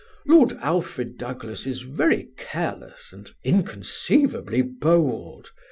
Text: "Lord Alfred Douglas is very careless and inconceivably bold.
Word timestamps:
"Lord 0.25 0.53
Alfred 0.63 1.15
Douglas 1.19 1.67
is 1.67 1.83
very 1.83 2.29
careless 2.35 3.13
and 3.13 3.29
inconceivably 3.43 4.63
bold. 4.63 5.51